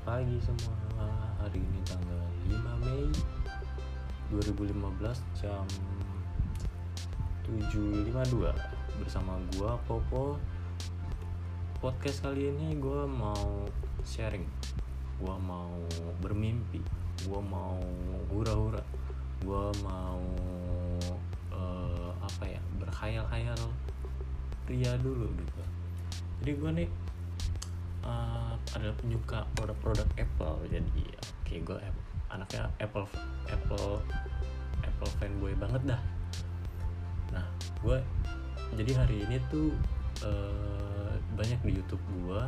[0.00, 0.72] pagi semua.
[1.44, 3.04] Hari ini tanggal 5 Mei
[4.32, 4.80] 2015
[5.36, 5.66] jam
[7.44, 8.48] 7.52
[8.96, 10.40] Bersama gua Popo.
[11.84, 13.68] Podcast kali ini gua mau
[14.00, 14.48] sharing.
[15.20, 15.76] Gua mau
[16.24, 16.80] bermimpi.
[17.28, 17.76] Gua mau
[18.32, 18.80] hura-hura.
[19.44, 20.24] Gua mau
[21.52, 23.60] eh, apa ya berkhayal-khayal
[24.64, 25.62] pria dulu gitu.
[26.40, 26.88] Jadi gue nih
[28.04, 30.56] uh, adalah penyuka produk-produk Apple.
[30.70, 31.78] Jadi oke gue
[32.30, 33.06] anaknya Apple
[33.50, 34.00] Apple
[34.86, 36.02] Apple fanboy banget dah.
[37.34, 37.46] Nah
[37.82, 37.98] gue
[38.78, 39.74] jadi hari ini tuh
[40.22, 42.42] uh, banyak di YouTube gue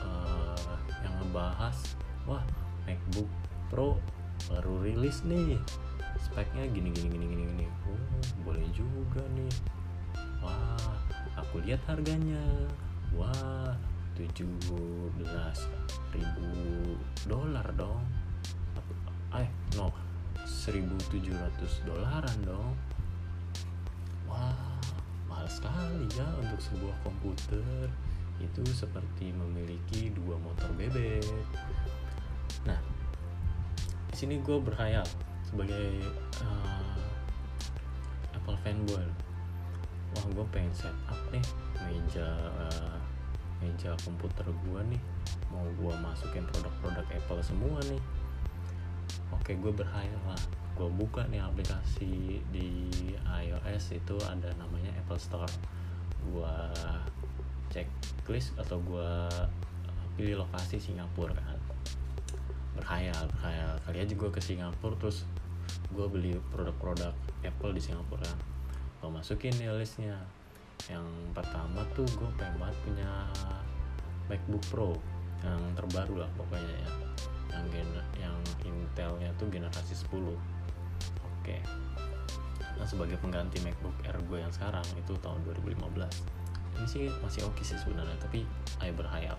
[0.00, 1.76] uh, yang ngebahas
[2.24, 2.42] wah
[2.88, 3.28] MacBook
[3.68, 4.00] Pro
[4.48, 5.60] baru rilis nih.
[6.18, 7.66] Speknya gini gini gini gini gini.
[7.86, 8.02] Oh
[8.42, 9.52] boleh juga nih.
[10.40, 10.96] Wah
[11.36, 12.40] aku lihat harganya.
[13.14, 13.76] Wah
[14.18, 14.42] 17
[16.10, 16.50] ribu
[17.30, 18.02] dolar dong.
[19.30, 19.46] Eh
[19.78, 19.94] no
[20.42, 22.74] 1700 dolaran dong.
[24.26, 24.74] Wah
[25.30, 27.86] mahal sekali ya untuk sebuah komputer.
[28.42, 31.22] Itu seperti memiliki dua motor bebek.
[32.66, 32.80] Nah
[34.10, 35.06] di sini gue berkhayal
[35.46, 36.02] sebagai
[36.42, 36.98] uh,
[38.34, 39.06] Apple fanboy.
[40.18, 41.44] Wah gue pengen setup nih
[41.86, 42.26] meja
[42.66, 42.98] uh,
[43.58, 45.02] meja komputer gue nih
[45.50, 48.02] mau gue masukin produk-produk Apple semua nih.
[49.34, 50.40] Oke gue berhayal lah.
[50.76, 52.68] Gue buka nih aplikasi di
[53.24, 55.50] iOS itu ada namanya Apple Store.
[56.22, 56.54] Gue
[57.72, 59.10] checklist atau gue
[60.14, 61.58] pilih lokasi Singapura kan.
[62.78, 63.74] Berhayal berhayal.
[63.82, 65.26] Kali aja gue ke Singapura terus
[65.90, 67.12] gue beli produk-produk
[67.42, 68.22] Apple di Singapura.
[68.22, 68.38] Kan
[68.98, 70.18] gue masukin nih listnya
[70.86, 73.10] yang pertama tuh gue pengen banget punya
[74.30, 74.90] MacBook Pro
[75.42, 76.90] yang terbaru lah pokoknya ya.
[77.58, 77.90] Yang gen
[78.22, 80.34] yang Intelnya tuh generasi 10
[81.26, 81.56] oke.
[82.78, 86.38] Nah sebagai pengganti MacBook Air gue yang sekarang itu tahun 2015
[86.78, 88.46] ini sih masih oke sih sebenarnya tapi
[88.82, 89.38] ayo berhayal.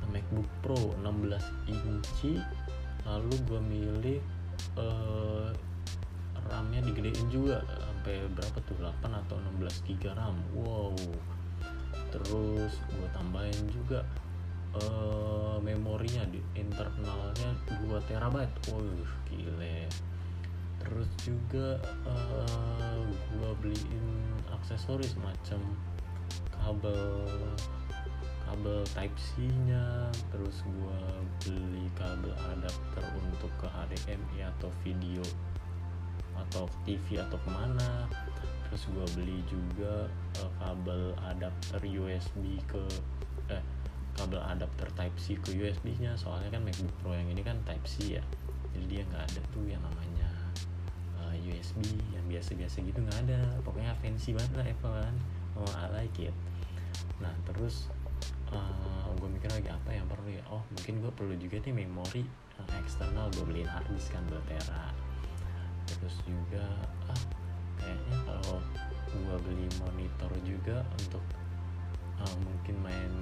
[0.00, 1.36] Nah, MacBook Pro 16
[1.68, 2.40] inci
[3.04, 4.18] lalu gue milih
[4.78, 5.50] uh,
[6.48, 7.60] RAM-nya digedein juga
[8.02, 8.74] sampai berapa tuh?
[8.82, 10.34] 8 atau 16 GB RAM.
[10.58, 10.98] Wow.
[12.10, 14.02] Terus gue tambahin juga
[14.74, 18.50] uh, memorinya di internalnya 2 terabyte.
[18.66, 18.82] Wow
[19.30, 19.86] gile.
[20.82, 25.62] Terus juga uh, gue beliin aksesoris macam
[26.58, 27.30] kabel
[28.50, 30.98] kabel type C nya terus gue
[31.46, 35.22] beli kabel adapter untuk ke HDMI atau video
[36.48, 38.06] atau TV atau ke mana.
[38.68, 40.08] Terus gue beli juga
[40.40, 42.82] uh, kabel adapter USB ke
[43.52, 43.62] eh
[44.12, 47.84] kabel adapter Type C ke USB nya soalnya kan MacBook Pro yang ini kan Type
[47.84, 48.24] C ya.
[48.72, 50.28] Jadi dia nggak ada tuh yang namanya
[51.20, 53.40] uh, eh, USB yang biasa-biasa gitu nggak ada.
[53.64, 55.16] Pokoknya fancy banget lah Apple kan.
[55.56, 56.34] Oh I like it.
[57.20, 57.92] Nah terus
[58.52, 60.44] uh, gue mikir lagi apa yang perlu ya?
[60.48, 62.24] Oh mungkin gue perlu juga nih memori
[62.70, 65.01] eksternal gue beliin hard disk kan 2 tera
[66.00, 66.64] terus juga
[67.10, 67.22] ah
[67.80, 68.58] kayaknya kalau
[69.12, 71.20] gua beli monitor juga untuk
[72.20, 73.12] uh, mungkin main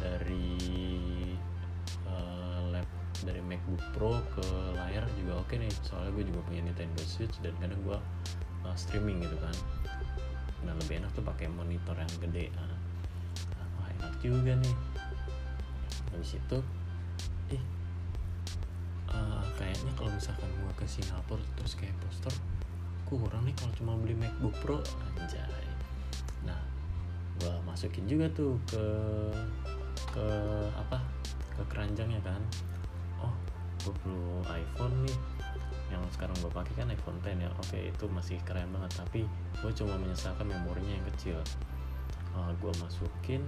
[0.00, 0.58] dari
[2.08, 2.88] uh, lab
[3.20, 4.46] dari MacBook Pro ke
[4.80, 5.72] layar juga oke okay nih.
[5.84, 7.98] Soalnya gue juga punya Nintendo Switch dan kadang gue
[8.64, 9.52] uh, streaming gitu kan.
[10.64, 12.48] Nah lebih enak tuh pakai monitor yang gede.
[12.56, 12.76] Nah,
[13.76, 14.76] wah enak juga nih.
[16.16, 16.58] Habis itu
[19.20, 22.32] uh, kayaknya kalau misalkan gue ke Singapura terus kayak poster
[23.10, 24.78] kurang nih kalau cuma beli MacBook Pro.
[25.18, 25.66] Anjay.
[26.46, 26.60] Nah
[27.42, 28.84] gue masukin juga tuh ke
[30.14, 30.26] ke
[30.78, 31.02] apa?
[31.58, 32.38] Ke keranjangnya kan.
[33.18, 33.34] Oh
[33.82, 35.18] gue perlu iPhone nih.
[35.90, 37.50] Yang sekarang gue pakai kan iPhone 10 ya.
[37.58, 38.94] Oke itu masih keren banget.
[38.94, 39.26] Tapi
[39.58, 41.38] gue cuma menyesalkan memorinya yang kecil.
[42.30, 43.42] Uh, ah, gue masukin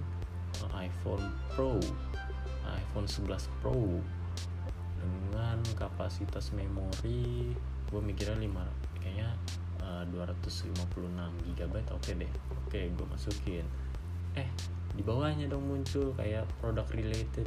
[0.59, 1.23] uh, iPhone
[1.55, 1.79] Pro.
[2.67, 4.03] iPhone 11 Pro
[5.03, 7.51] dengan kapasitas memori
[7.91, 9.29] gue mikirnya 5 kayaknya
[9.83, 10.73] uh, 256
[11.59, 13.65] GB oke okay deh oke okay, gue masukin.
[14.39, 14.47] Eh
[14.95, 17.45] di bawahnya dong muncul kayak produk related.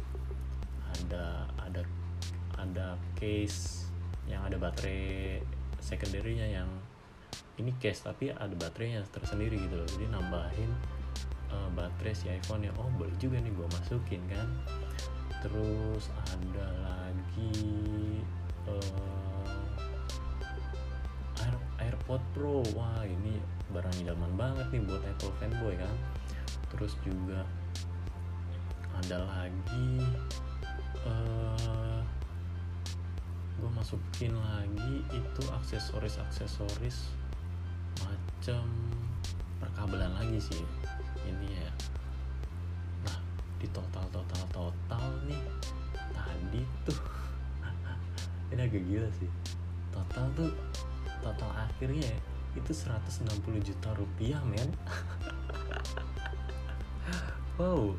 [0.93, 1.83] Ada ada
[2.61, 2.87] ada
[3.19, 3.89] case
[4.29, 5.41] yang ada baterai
[5.81, 6.69] secondary-nya yang
[7.57, 9.89] ini case tapi ada baterainya tersendiri gitu loh.
[9.89, 10.71] Jadi nambahin
[11.51, 14.47] uh, baterai si iPhone ya oh boleh juga nih gue masukin kan
[15.47, 17.55] terus ada lagi
[18.67, 19.55] uh,
[21.47, 22.67] Air, AirPod Pro.
[22.75, 23.39] Wah ini
[23.71, 25.95] barang idaman banget nih buat Apple fanboy kan.
[26.75, 27.47] Terus juga
[28.99, 30.03] ada lagi
[31.07, 32.03] uh,
[33.57, 37.13] gue masukin lagi itu aksesoris aksesoris
[38.03, 38.67] macam
[39.61, 40.65] perkabelan lagi sih
[43.67, 45.43] di total total total nih.
[46.15, 47.01] Tadi tuh.
[48.55, 49.31] Ini agak gila sih.
[49.91, 50.55] Total tuh
[51.19, 52.15] total akhirnya
[52.55, 53.27] itu 160
[53.67, 54.71] juta rupiah men.
[57.57, 57.97] Wow.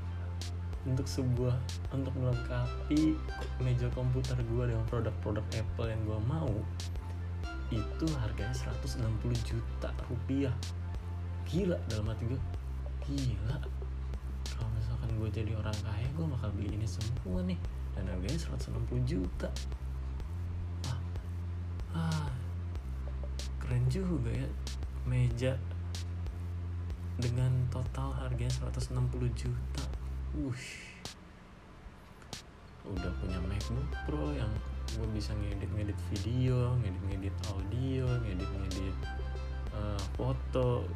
[0.86, 1.58] Untuk sebuah
[1.90, 3.18] untuk melengkapi
[3.58, 6.54] meja komputer gue dengan produk-produk Apple yang gue mau
[7.74, 9.02] itu harganya 160
[9.42, 10.54] juta rupiah.
[11.50, 12.42] Gila dalam hati gue
[13.10, 13.77] gila
[15.18, 17.58] gue jadi orang kaya gue bakal beli ini semua nih.
[17.98, 19.50] Dan harganya 160 juta.
[20.86, 21.00] Ah,
[21.98, 22.30] ah.
[23.58, 24.48] Keren juga ya
[25.10, 25.58] meja
[27.18, 28.94] dengan total harganya 160
[29.34, 29.84] juta.
[30.38, 30.96] Wush.
[32.88, 34.48] udah punya MacBook Pro yang
[34.96, 38.96] gue bisa ngedit-ngedit video, ngedit-ngedit audio, ngedit-ngedit
[39.76, 40.88] uh, foto.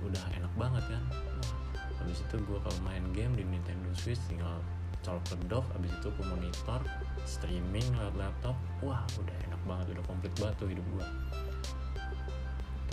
[0.00, 1.27] Udah enak banget kan
[2.02, 4.62] habis itu gue kalau main game di Nintendo Switch tinggal
[5.02, 6.80] colok ke dock habis itu ke monitor
[7.26, 8.56] streaming lewat laptop.
[8.82, 11.06] Wah udah enak banget udah komplit banget tuh hidup gue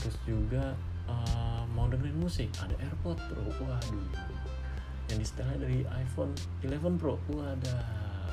[0.06, 0.78] terus juga
[1.10, 3.42] uh, mau dengerin musik ada AirPod Pro.
[3.57, 4.06] Waduh.
[5.10, 7.18] Yang di setelahnya dari iPhone 11 Pro.
[7.34, 7.81] Wadah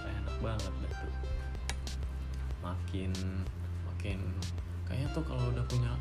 [0.05, 1.15] enak banget dah tuh.
[2.61, 3.17] Makin
[3.89, 4.21] makin
[4.85, 5.97] kayaknya tuh kalau udah punya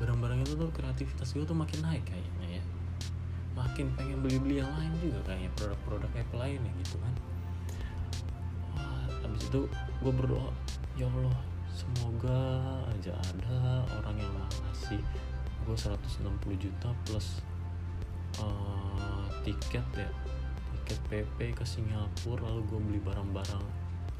[0.00, 2.49] barang-barang itu tuh kreativitas gue tuh makin naik kayaknya.
[2.49, 2.49] ya
[3.60, 7.14] makin pengen beli-beli yang lain juga kayaknya produk-produk Apple lainnya gitu kan.
[8.72, 9.60] Wah, habis itu
[10.00, 10.48] gue berdoa
[10.96, 11.38] ya Allah
[11.70, 12.40] semoga
[12.92, 14.34] aja ada orang yang
[14.68, 15.00] ngasih
[15.64, 16.26] gue 160
[16.56, 17.40] juta plus
[18.42, 20.10] uh, tiket ya
[20.72, 23.64] tiket PP ke Singapura lalu gue beli barang-barang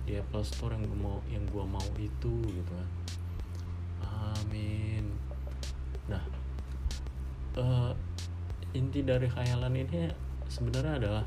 [0.09, 2.89] di Apple Store yang gue mau yang gue mau itu gitu kan.
[4.41, 5.13] Amin.
[6.09, 6.23] Nah
[7.61, 7.93] uh,
[8.77, 10.11] inti dari khayalan ini
[10.47, 11.25] sebenarnya adalah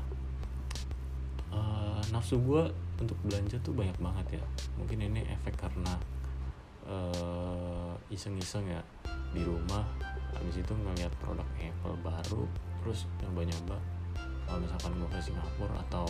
[1.52, 2.70] uh, nafsu gue
[3.00, 4.44] untuk belanja tuh banyak banget ya.
[4.80, 5.94] Mungkin ini efek karena
[8.12, 8.80] iseng-iseng uh, ya
[9.32, 9.82] di rumah
[10.36, 12.44] habis itu ngeliat produk Apple baru
[12.84, 13.80] terus nyoba-nyoba
[14.44, 16.06] kalau misalkan gue ke Singapura atau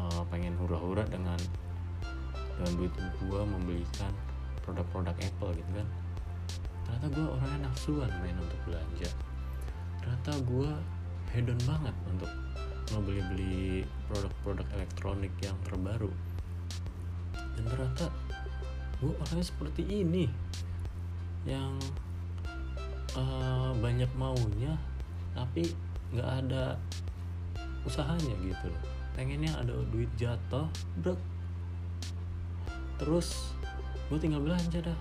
[0.00, 1.36] uh, pengen hura-hura dengan
[2.56, 4.12] dengan duit gue membelikan
[4.64, 5.88] produk-produk Apple gitu kan
[6.88, 9.10] ternyata gue orangnya nafsuan main untuk belanja
[10.00, 10.70] ternyata gue
[11.30, 12.30] hedon banget untuk
[12.90, 16.10] mau beli-beli produk-produk elektronik yang terbaru.
[17.34, 18.10] Dan ternyata
[18.98, 20.26] gue orangnya seperti ini
[21.48, 21.78] yang
[23.16, 24.76] uh, banyak maunya
[25.32, 25.72] tapi
[26.10, 26.74] nggak ada
[27.86, 28.82] usahanya gitu loh.
[29.14, 30.66] Pengennya ada duit jatuh
[31.00, 31.20] brek.
[32.98, 33.54] Terus
[34.10, 34.98] gue tinggal belanja dah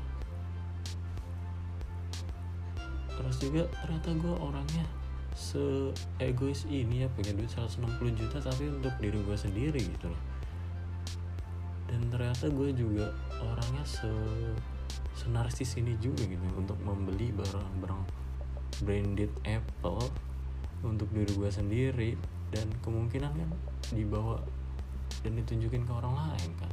[3.20, 4.88] terus juga ternyata gue orangnya
[5.36, 5.92] se
[6.24, 7.84] egois ini ya punya duit 160
[8.16, 10.24] juta tapi untuk diri gue sendiri gitu loh.
[11.92, 13.12] Dan ternyata gue juga
[13.44, 14.08] orangnya se
[15.20, 18.04] senarsis ini juga gitu untuk membeli barang-barang
[18.88, 20.08] branded Apple
[20.80, 22.16] untuk diri gue sendiri
[22.56, 23.50] dan kemungkinan kan
[23.92, 24.40] dibawa
[25.28, 26.72] dan ditunjukin ke orang lain kan.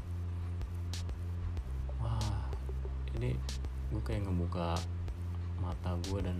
[1.98, 2.46] Wah
[3.18, 3.34] ini
[3.90, 4.78] gue kayak ngebuka
[5.60, 6.38] mata gue dan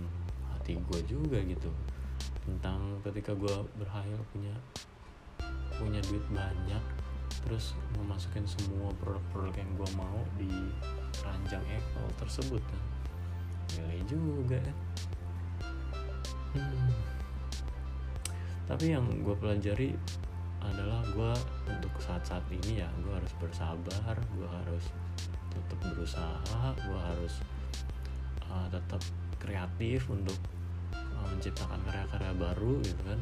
[0.53, 1.71] hati gue juga gitu.
[2.43, 4.55] Tentang ketika gue berhayal punya
[5.77, 6.83] punya duit banyak
[7.45, 10.51] terus memasukin semua produk-produk yang gue mau di
[11.21, 12.83] ranjang Apple tersebut kan.
[13.77, 14.77] Nilai juga kan.
[16.57, 16.89] Hmm.
[18.65, 19.93] tapi yang gue pelajari
[20.63, 21.31] adalah gue
[21.69, 24.85] untuk saat-saat ini ya gue harus bersabar gue harus
[25.53, 27.33] tetap berusaha gue harus
[28.51, 29.01] uh, tetap
[29.37, 30.37] kreatif untuk
[30.93, 33.19] uh, menciptakan karya-karya baru gitu kan.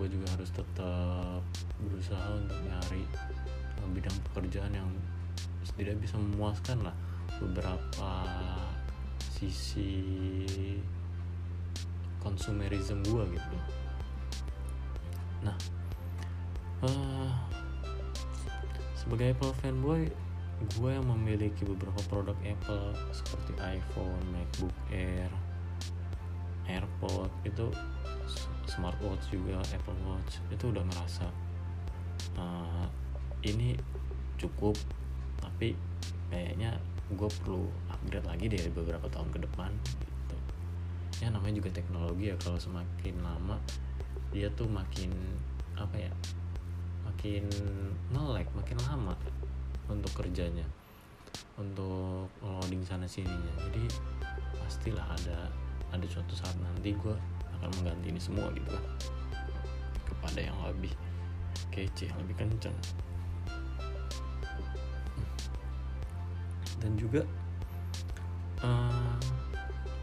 [0.00, 1.42] Gue juga harus tetap
[1.82, 3.04] berusaha untuk nyari
[3.78, 4.90] uh, bidang pekerjaan yang
[5.78, 6.96] tidak bisa memuaskan lah
[7.40, 8.10] beberapa
[9.32, 10.44] sisi
[12.20, 13.56] konsumerisme gue gitu.
[15.42, 15.56] Nah
[16.86, 17.30] uh,
[18.94, 20.06] sebagai Apple fanboy
[20.78, 25.30] gue yang memiliki beberapa produk Apple seperti iPhone, MacBook Air,
[26.66, 27.66] AirPod itu
[28.66, 31.26] smartwatch juga Apple Watch itu udah ngerasa
[32.38, 32.86] uh,
[33.44, 33.76] ini
[34.38, 34.78] cukup
[35.42, 35.74] tapi
[36.32, 36.78] kayaknya
[37.12, 40.36] gue perlu upgrade lagi dari beberapa tahun ke depan gitu.
[41.20, 43.60] Ya namanya juga teknologi ya kalau semakin lama
[44.32, 45.12] dia tuh makin
[45.76, 46.12] apa ya
[47.04, 47.44] makin
[48.14, 49.12] ngelek makin lama
[49.90, 50.66] untuk kerjanya
[51.56, 53.86] untuk loading sana sininya jadi
[54.62, 55.52] pastilah ada
[55.92, 57.12] ada suatu saat nanti gue
[57.60, 58.84] akan mengganti ini semua gitu kan.
[60.08, 60.92] Kepada yang lebih
[61.68, 62.72] kece lebih kenceng.
[66.80, 67.22] Dan juga
[68.64, 69.20] uh,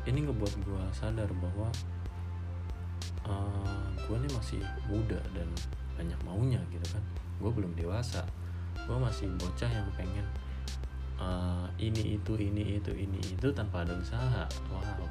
[0.06, 1.68] ini ngebuat gue sadar bahwa
[3.26, 5.50] uh, gue nih masih muda dan
[5.98, 7.02] banyak maunya gitu kan.
[7.42, 8.22] Gue belum dewasa
[8.90, 10.26] gue masih bocah yang pengen
[11.22, 14.50] uh, ini itu ini itu ini itu tanpa ada usaha.
[14.74, 15.06] Wow.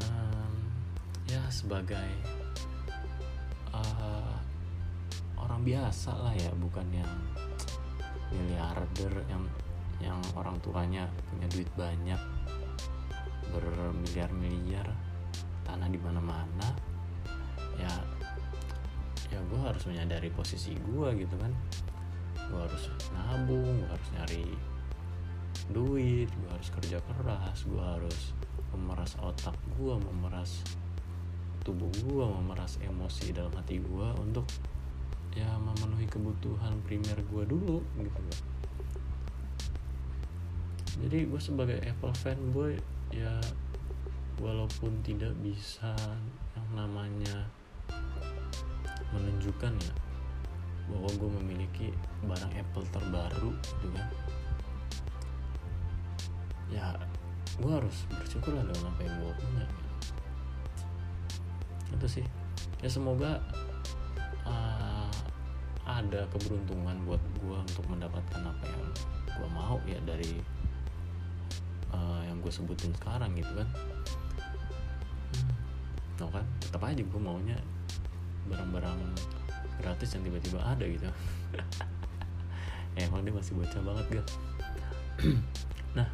[0.00, 0.54] Um,
[1.28, 2.08] ya sebagai
[3.68, 4.32] uh,
[5.36, 7.12] orang biasa lah ya bukan yang
[8.32, 9.44] miliarder yang
[10.00, 12.18] yang orang tuanya punya duit banyak
[13.52, 14.88] bermiliar-miliar
[15.68, 16.68] tanah di mana-mana.
[17.76, 17.92] Ya
[19.34, 21.50] ya gue harus menyadari posisi gue gitu kan.
[22.38, 24.46] Gue harus nabung gue harus nyari
[25.72, 28.36] duit gue harus kerja keras gue harus
[28.74, 30.60] memeras otak gue memeras
[31.64, 34.44] tubuh gue memeras emosi dalam hati gue untuk
[35.32, 38.40] ya memenuhi kebutuhan primer gue dulu gitu loh
[41.06, 42.76] jadi gue sebagai Apple fanboy
[43.08, 43.40] ya
[44.38, 45.96] walaupun tidak bisa
[46.52, 47.48] yang namanya
[49.12, 49.92] menunjukkan ya
[50.84, 51.88] bahwa gue memiliki
[52.28, 54.08] barang Apple terbaru gitu kan
[56.68, 56.92] ya
[57.56, 59.92] gue harus bersyukur lah dengan apa yang gue punya gitu.
[61.94, 62.26] itu sih
[62.82, 63.40] ya semoga
[64.44, 65.08] uh,
[65.86, 68.82] ada keberuntungan buat gue untuk mendapatkan apa yang
[69.34, 70.42] gue mau ya dari
[71.94, 73.68] uh, yang gue sebutin sekarang gitu kan
[75.38, 75.52] hmm.
[76.18, 77.56] no kan tetap aja gue maunya
[78.48, 78.98] barang-barang
[79.80, 81.08] gratis yang tiba-tiba ada gitu.
[83.04, 84.28] Emang dia masih bocah banget gak
[85.98, 86.08] nah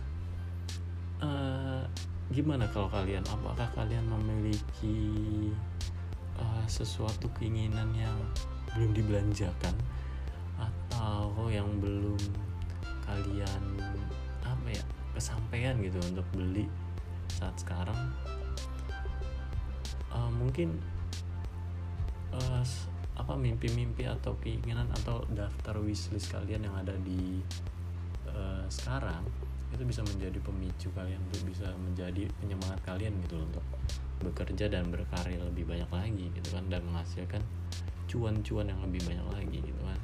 [1.25, 1.83] uh,
[2.31, 3.25] gimana kalau kalian?
[3.27, 4.99] Apakah kalian memiliki
[6.39, 8.17] uh, sesuatu keinginan yang
[8.77, 9.75] belum dibelanjakan?
[10.61, 12.21] Atau yang belum
[13.09, 13.63] kalian
[14.45, 14.85] apa ya
[15.17, 16.71] kesampaian gitu untuk beli
[17.33, 17.99] saat sekarang?
[20.11, 20.79] Uh, mungkin
[22.35, 22.63] uh,
[23.21, 27.45] apa mimpi-mimpi atau keinginan atau daftar wishlist kalian yang ada di
[28.31, 29.23] uh, sekarang
[29.71, 33.67] itu bisa menjadi pemicu kalian untuk bisa menjadi penyemangat kalian gitu loh untuk
[34.21, 37.43] bekerja dan berkarya lebih banyak lagi gitu kan dan menghasilkan
[38.11, 40.01] cuan-cuan yang lebih banyak lagi gitu kan.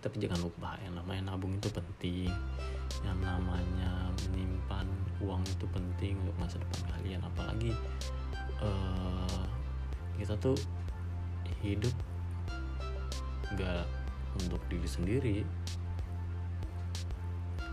[0.00, 2.32] Tapi jangan lupa yang namanya nabung itu penting
[3.06, 4.88] yang namanya menyimpan
[5.22, 7.20] uang itu penting untuk masa depan kalian.
[7.22, 7.70] Apalagi
[8.58, 9.44] uh,
[10.18, 10.58] kita tuh
[11.62, 11.94] hidup
[13.58, 13.86] gak
[14.38, 15.36] untuk diri sendiri.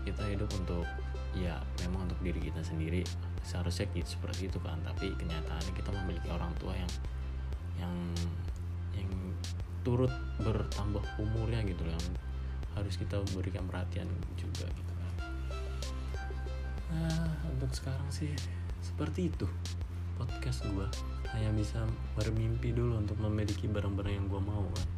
[0.02, 0.86] Kita hidup untuk
[1.36, 3.04] ya memang untuk diri kita sendiri.
[3.46, 6.92] Seharusnya gitu seperti itu kan tapi kenyataannya kita memiliki orang tua yang
[7.78, 7.94] yang
[8.98, 9.10] yang
[9.86, 10.10] turut
[10.42, 12.04] bertambah umurnya gitu yang
[12.76, 14.06] harus kita berikan perhatian
[14.36, 15.12] juga gitu kan.
[16.92, 18.34] Nah untuk sekarang sih
[18.82, 19.46] seperti itu
[20.18, 20.88] podcast gue
[21.36, 21.84] hanya bisa
[22.16, 24.88] bermimpi dulu untuk memiliki barang-barang yang gue mau kan.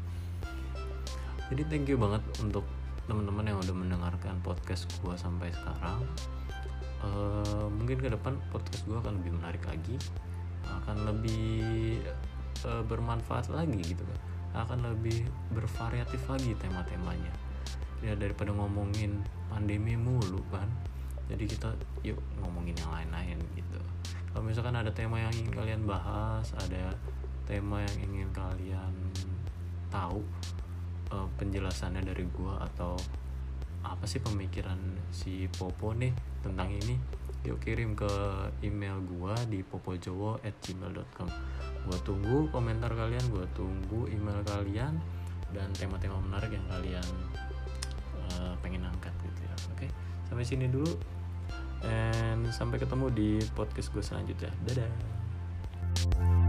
[1.50, 2.62] Jadi thank you banget untuk
[3.10, 6.06] teman-teman yang udah mendengarkan podcast gue sampai sekarang.
[7.00, 9.96] Uh, mungkin ke depan podcast gue akan lebih menarik lagi
[10.68, 11.98] akan lebih
[12.68, 14.20] uh, bermanfaat lagi gitu kan.
[14.66, 17.34] Akan lebih bervariatif lagi tema-temanya.
[18.00, 19.18] Ya daripada ngomongin
[19.50, 20.70] pandemi mulu kan.
[21.26, 21.74] Jadi kita
[22.06, 23.80] yuk ngomongin yang lain-lain gitu
[24.40, 26.96] kalau misalkan ada tema yang ingin kalian bahas ada
[27.44, 28.88] tema yang ingin kalian
[29.92, 30.24] tahu
[31.12, 32.96] uh, penjelasannya dari gua atau
[33.84, 34.80] apa sih pemikiran
[35.12, 36.96] si Popo nih tentang ini
[37.44, 38.08] yuk kirim ke
[38.64, 41.28] email gua di popojowo@gmail.com
[41.84, 44.96] gua tunggu komentar kalian gua tunggu email kalian
[45.52, 47.08] dan tema-tema menarik yang kalian
[48.40, 49.54] uh, pengen angkat gitu ya.
[49.76, 49.92] Oke
[50.32, 51.19] sampai sini dulu
[51.84, 54.50] and sampai ketemu di podcast gue selanjutnya.
[54.66, 56.39] Dadah.